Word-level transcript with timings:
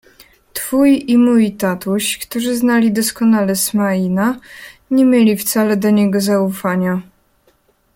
Twój 0.53 1.05
i 1.11 1.17
mój 1.17 1.51
tatuś, 1.51 2.17
którzy 2.27 2.55
znali 2.55 2.91
doskonale 2.93 3.55
Smaina, 3.55 4.39
nie 4.91 5.05
mieli 5.05 5.37
wcale 5.37 5.77
do 5.77 5.89
niego 5.89 6.21
zaufania. 6.21 7.01